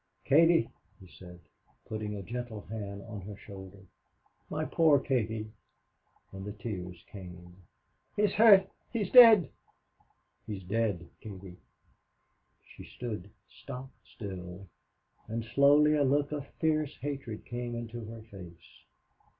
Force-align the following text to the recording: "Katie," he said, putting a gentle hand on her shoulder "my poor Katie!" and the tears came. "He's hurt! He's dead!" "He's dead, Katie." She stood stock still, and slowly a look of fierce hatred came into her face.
"Katie," 0.25 0.67
he 0.99 1.07
said, 1.19 1.41
putting 1.85 2.15
a 2.15 2.23
gentle 2.23 2.61
hand 2.61 3.03
on 3.03 3.21
her 3.21 3.35
shoulder 3.37 3.85
"my 4.49 4.65
poor 4.65 4.99
Katie!" 4.99 5.51
and 6.31 6.43
the 6.43 6.53
tears 6.53 7.05
came. 7.11 7.55
"He's 8.15 8.31
hurt! 8.33 8.67
He's 8.91 9.11
dead!" 9.11 9.51
"He's 10.47 10.63
dead, 10.63 11.07
Katie." 11.21 11.59
She 12.65 12.83
stood 12.83 13.29
stock 13.47 13.91
still, 14.03 14.65
and 15.27 15.45
slowly 15.45 15.93
a 15.93 16.03
look 16.03 16.31
of 16.31 16.47
fierce 16.59 16.97
hatred 17.01 17.45
came 17.45 17.75
into 17.75 18.03
her 18.05 18.23
face. 18.23 18.81